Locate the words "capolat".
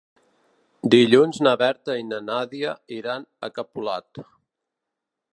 3.59-4.23